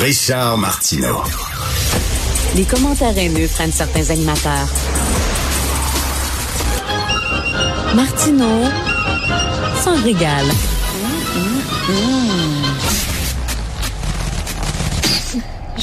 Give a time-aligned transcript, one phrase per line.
[0.00, 1.22] Richard Martineau.
[2.56, 4.68] Les commentaires haineux prennent certains animateurs.
[7.94, 8.64] Martineau
[9.84, 10.46] s'en régale.
[11.86, 12.39] Je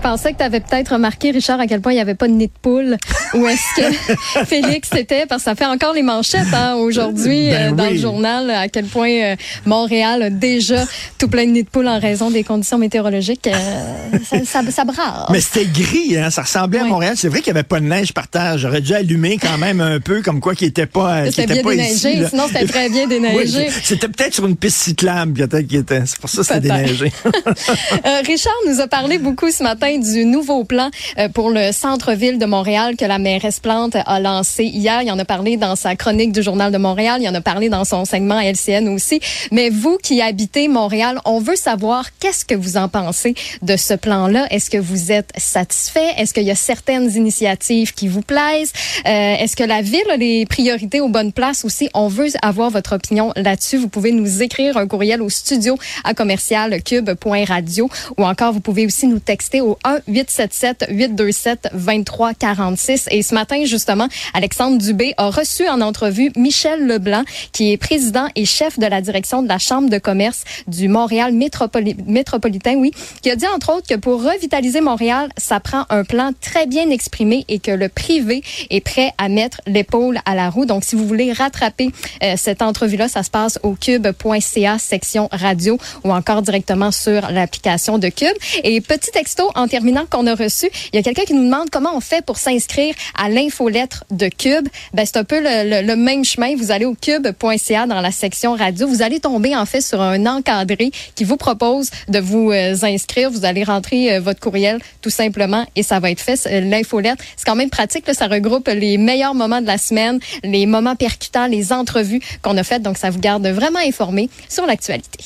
[0.00, 2.32] pensais que tu avais peut-être remarqué, Richard, à quel point il n'y avait pas de
[2.32, 2.96] nid de poule.
[3.34, 5.26] Où est-ce que Félix était?
[5.26, 7.94] Parce que ça fait encore les manchettes hein, aujourd'hui Ben euh, dans oui.
[7.94, 10.84] le journal, à quel point euh, Montréal a déjà
[11.18, 13.46] tout plein de nids de poule en raison des conditions météorologiques.
[13.46, 14.84] Euh, ça, ça.
[15.30, 16.30] Mais c'était gris, hein?
[16.30, 16.84] ça ressemblait à.
[16.84, 17.14] Montréal.
[17.16, 18.58] C'est vrai qu'il n'y avait pas de neige par terre.
[18.58, 21.62] J'aurais dû allumer quand même un peu, comme quoi qu'il n'était pas, C'était était bien
[21.62, 22.16] pas déneigé, ici.
[22.16, 22.28] là.
[22.28, 23.68] sinon c'était très bien Oui, déneigé.
[23.84, 26.02] c'était peut-être sur une piste cyclable, peut-être qu'il était.
[26.06, 27.12] C'est pour ça que c'était déneigé.
[28.26, 32.46] Richard nous a parlé beaucoup ce matin du nouveau plan euh, pour le centre-ville de
[32.46, 35.02] Montréal que la mairesse Plante a lancé hier.
[35.02, 37.20] Il en a parlé dans sa chronique du Journal de Montréal.
[37.22, 39.20] Il en a parlé dans son segment LCN aussi.
[39.50, 43.94] Mais vous qui habitez Montréal, on veut savoir qu'est-ce que vous en pensez de ce
[43.94, 44.46] plan-là.
[44.50, 46.14] Est-ce que vous êtes satisfait?
[46.16, 48.72] Est-ce qu'il y a certaines initiatives qui vous plaisent?
[49.06, 51.88] Euh, Est-ce que la ville a les priorités aux bonnes places aussi?
[51.94, 53.76] On veut avoir votre opinion là-dessus.
[53.76, 58.86] Vous pouvez nous écrire un courriel au studio à commercial cube.radio ou encore vous pouvez
[58.86, 65.30] aussi nous texter au 1 877 827 2346 et ce matin justement Alexandre Dubé a
[65.30, 69.58] reçu en entrevue Michel Leblanc qui est président et chef de la direction de la
[69.58, 72.92] chambre de commerce du Montréal métropoli- métropolitain oui
[73.22, 76.90] qui a dit entre autres que pour revitaliser Montréal ça prend un plan très bien
[76.90, 80.96] exprimé et que le privé est prêt à mettre l'épaule à la roue donc si
[80.96, 81.90] vous voulez rattraper
[82.22, 87.30] euh, cette entrevue là ça se passe au cube.ca section radio ou encore directement sur
[87.30, 88.36] l'application de Cube.
[88.64, 91.70] Et petit texto en terminant qu'on a reçu, il y a quelqu'un qui nous demande
[91.70, 94.68] comment on fait pour s'inscrire à l'infolettre de Cube.
[94.92, 96.54] Ben, c'est un peu le, le- le même chemin.
[96.56, 98.86] Vous allez au cube.ca dans la section radio.
[98.88, 103.30] Vous allez tomber en fait sur un encadré qui vous propose de vous euh, inscrire.
[103.30, 106.36] Vous allez rentrer euh, votre courriel tout simplement et ça va être fait.
[106.36, 108.04] C'est- L'infolettre, c'est quand même pratique.
[108.12, 112.64] ça regroupe les meilleurs moments de la semaine, les moments percutants, les entrevues qu'on a
[112.64, 112.82] faites.
[112.82, 115.18] Donc, ça vous garde vraiment informé sur l'actualité.